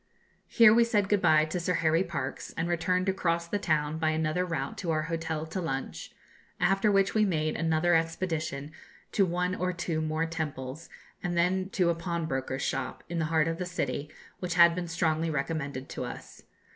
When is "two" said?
9.73-10.01